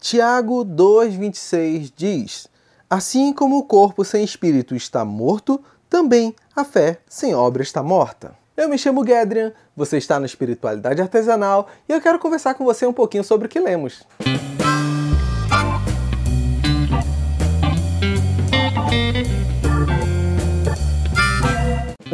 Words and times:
Tiago 0.00 0.64
2,26 0.64 1.92
diz: 1.96 2.48
Assim 2.88 3.32
como 3.32 3.58
o 3.58 3.64
corpo 3.64 4.04
sem 4.04 4.24
espírito 4.24 4.74
está 4.74 5.04
morto, 5.04 5.60
também 5.90 6.34
a 6.54 6.64
fé 6.64 7.00
sem 7.08 7.34
obra 7.34 7.62
está 7.62 7.82
morta. 7.82 8.32
Eu 8.56 8.68
me 8.68 8.78
chamo 8.78 9.06
Gedrian, 9.06 9.52
você 9.76 9.98
está 9.98 10.18
na 10.18 10.26
Espiritualidade 10.26 11.00
Artesanal 11.00 11.68
e 11.88 11.92
eu 11.92 12.00
quero 12.00 12.18
conversar 12.18 12.54
com 12.54 12.64
você 12.64 12.86
um 12.86 12.92
pouquinho 12.92 13.22
sobre 13.22 13.46
o 13.46 13.50
que 13.50 13.60
lemos. 13.60 14.04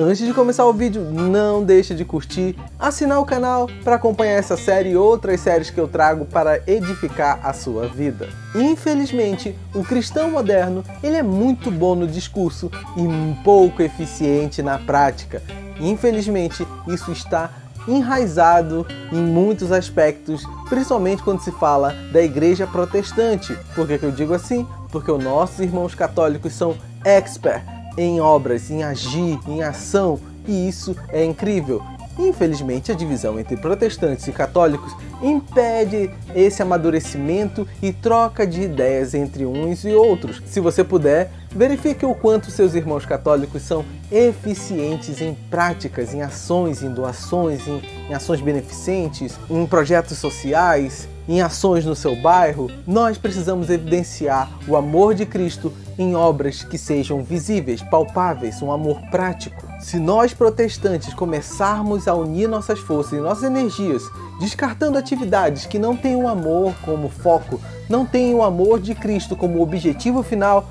Antes 0.07 0.27
de 0.27 0.35
começar 0.35 0.67
o 0.67 0.73
vídeo, 0.75 1.01
não 1.01 1.65
deixe 1.65 1.95
de 1.95 2.05
curtir, 2.05 2.55
assinar 2.79 3.19
o 3.21 3.25
canal 3.25 3.67
para 3.83 3.95
acompanhar 3.95 4.35
essa 4.35 4.55
série 4.55 4.91
e 4.91 4.97
outras 4.99 5.41
séries 5.41 5.71
que 5.71 5.81
eu 5.81 5.89
trago 5.89 6.27
para 6.27 6.61
edificar 6.67 7.41
a 7.43 7.55
sua 7.55 7.89
vida. 7.89 8.29
Infelizmente, 8.55 9.57
o 9.75 9.83
cristão 9.83 10.31
moderno 10.31 10.85
ele 11.03 11.17
é 11.17 11.23
muito 11.23 11.71
bom 11.71 11.95
no 11.95 12.07
discurso 12.07 12.71
e 12.99 13.43
pouco 13.43 13.81
eficiente 13.81 14.61
na 14.61 14.79
prática. 14.79 15.43
Infelizmente, 15.81 16.69
isso 16.87 17.11
está 17.11 17.51
enraizado 17.89 18.87
em 19.11 19.23
muitos 19.23 19.73
aspectos, 19.73 20.45
principalmente 20.69 21.23
quando 21.23 21.41
se 21.41 21.51
fala 21.53 21.95
da 22.13 22.21
igreja 22.21 22.67
protestante. 22.67 23.59
Por 23.75 23.87
que, 23.87 23.97
que 23.97 24.05
eu 24.05 24.13
digo 24.13 24.35
assim? 24.35 24.67
Porque 24.93 25.11
os 25.11 25.25
nossos 25.25 25.61
irmãos 25.61 25.95
católicos 25.95 26.53
são 26.53 26.77
expert 27.07 27.74
em 27.97 28.21
obras, 28.21 28.71
em 28.71 28.83
agir, 28.83 29.39
em 29.47 29.63
ação, 29.63 30.19
e 30.47 30.69
isso 30.69 30.97
é 31.09 31.25
incrível. 31.25 31.83
Infelizmente, 32.19 32.93
a 32.93 32.95
divisão 32.95 33.41
entre 33.41 33.57
protestantes 33.57 34.27
e 34.29 34.33
católicos 34.33 34.95
impede 35.21 36.11
esse 36.35 36.63
amadurecimento 36.63 37.67
e 37.83 37.93
troca 37.93 38.47
de 38.47 38.63
ideias 38.63 39.15
entre 39.15 39.45
uns 39.45 39.85
e 39.85 39.93
outros. 39.95 40.41
Se 40.47 40.61
você 40.61 40.85
puder, 40.85 41.31
verifique 41.51 42.07
o 42.07 42.15
quanto 42.15 42.53
seus 42.53 42.75
irmãos 42.75 43.05
católicos 43.05 43.63
são 43.63 43.85
eficientes 44.13 45.21
em 45.21 45.35
práticas, 45.51 46.15
em 46.15 46.23
ações, 46.23 46.83
em 46.83 46.93
doações, 46.93 47.67
em, 47.67 47.83
em 48.09 48.15
ações 48.15 48.41
beneficentes, 48.41 49.37
em 49.51 49.67
projetos 49.67 50.19
sociais, 50.19 51.09
em 51.29 51.41
ações 51.41 51.85
no 51.85 51.95
seu 51.95 52.15
bairro, 52.17 52.71
nós 52.87 53.19
precisamos 53.19 53.71
evidenciar 53.71 54.51
o 54.69 54.77
amor 54.77 55.15
de 55.15 55.25
Cristo 55.25 55.73
em 55.99 56.15
obras 56.15 56.63
que 56.63 56.77
sejam 56.77 57.23
visíveis, 57.23 57.83
palpáveis, 57.83 58.61
um 58.61 58.71
amor 58.71 59.01
prático. 59.11 59.67
Se 59.81 59.99
nós 59.99 60.35
protestantes 60.35 61.15
começarmos 61.15 62.09
a 62.09 62.15
unir 62.15 62.49
nossas 62.49 62.79
forças 62.79 63.13
e 63.13 63.23
nossas 63.23 63.45
energias, 63.45 64.03
descartando 64.41 64.99
atividades 64.99 65.67
que 65.67 65.79
não 65.79 65.97
têm 65.97 66.17
o 66.17 66.29
amor 66.29 66.75
como 66.85 67.09
foco, 67.09 67.61
não 67.89 68.05
têm 68.05 68.35
o 68.35 68.43
amor 68.43 68.81
de 68.81 68.95
Cristo 68.95 69.37
como 69.37 69.63
objetivo 69.63 70.23
final, 70.23 70.69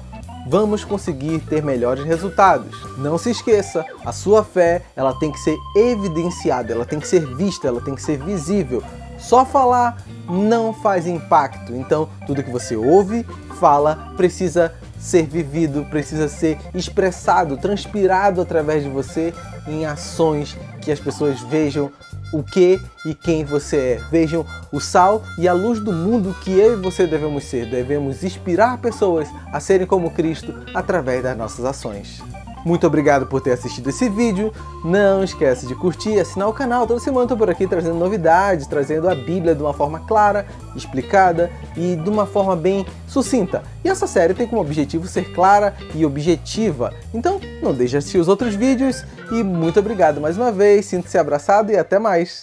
vamos 0.48 0.84
conseguir 0.84 1.40
ter 1.40 1.64
melhores 1.64 2.04
resultados. 2.04 2.76
Não 2.98 3.18
se 3.18 3.32
esqueça, 3.32 3.86
a 4.04 4.12
sua 4.12 4.44
fé, 4.44 4.82
ela 4.96 5.18
tem 5.18 5.32
que 5.32 5.40
ser 5.40 5.58
evidenciada, 5.76 6.74
ela 6.74 6.86
tem 6.86 7.00
que 7.00 7.08
ser 7.08 7.26
vista, 7.36 7.68
ela 7.68 7.82
tem 7.82 7.96
que 7.96 8.02
ser 8.02 8.18
visível. 8.18 8.84
Só 9.24 9.46
falar 9.46 9.98
não 10.28 10.74
faz 10.74 11.08
impacto. 11.08 11.74
Então, 11.74 12.10
tudo 12.28 12.44
que 12.44 12.52
você 12.52 12.76
ouve, 12.76 13.26
fala, 13.60 14.14
precisa 14.18 14.74
ser 15.00 15.26
vivido, 15.26 15.86
precisa 15.90 16.28
ser 16.28 16.58
expressado, 16.74 17.58
transpirado 17.58 18.42
através 18.42 18.84
de 18.84 18.90
você 18.90 19.34
em 19.68 19.86
ações 19.86 20.58
que 20.82 20.92
as 20.92 21.00
pessoas 21.00 21.42
vejam 21.42 21.92
o 22.34 22.42
que 22.42 22.82
e 23.06 23.14
quem 23.14 23.46
você 23.46 23.78
é. 23.78 24.02
Vejam 24.10 24.46
o 24.72 24.80
sal 24.80 25.24
e 25.38 25.48
a 25.48 25.54
luz 25.54 25.80
do 25.80 25.92
mundo 25.92 26.36
que 26.42 26.52
eu 26.52 26.74
e 26.74 26.82
você 26.82 27.06
devemos 27.06 27.44
ser. 27.44 27.70
Devemos 27.70 28.24
inspirar 28.24 28.78
pessoas 28.80 29.28
a 29.52 29.60
serem 29.60 29.86
como 29.86 30.12
Cristo 30.12 30.54
através 30.74 31.22
das 31.22 31.38
nossas 31.38 31.64
ações. 31.66 32.22
Muito 32.66 32.88
obrigado 32.88 33.26
por 33.26 33.42
ter 33.42 33.52
assistido 33.52 33.90
esse 33.90 34.10
vídeo. 34.10 34.54
Não 34.84 35.24
esquece 35.24 35.68
de 35.68 35.76
curtir 35.76 36.12
e 36.12 36.20
assinar 36.20 36.48
o 36.48 36.54
canal. 36.54 36.88
Toda 36.88 37.00
semana 37.00 37.24
estou 37.24 37.38
por 37.38 37.50
aqui 37.50 37.68
trazendo 37.68 37.96
novidades, 37.96 38.68
trazendo 38.68 39.10
a 39.10 39.16
Bíblia 39.16 39.54
de 39.54 39.62
uma 39.62 39.74
forma 39.74 40.00
clara, 40.02 40.46
explicada 40.76 41.52
e 41.76 41.96
de 41.96 42.10
uma 42.10 42.26
forma 42.26 42.56
bem 42.56 42.86
sucinta. 43.08 43.64
E 43.84 43.90
essa 43.90 44.08
série 44.08 44.34
tem 44.34 44.48
como 44.48 44.62
objetivo 44.62 45.08
ser 45.08 45.34
clara 45.34 45.76
e 45.94 46.06
objetiva. 46.06 46.94
Então, 47.14 47.40
não 47.62 47.74
deixe 47.74 47.92
de 47.92 47.98
assistir 47.98 48.18
os 48.18 48.28
outros 48.28 48.56
vídeos 48.56 49.04
e 49.32 49.44
muito 49.44 49.80
obrigado 49.80 50.22
mais 50.22 50.38
uma 50.38 50.52
vez. 50.52 50.86
Sinta-se 50.86 51.18
abraçado 51.18 51.72
e 51.72 51.78
até 51.78 52.00
mais. 52.00 52.42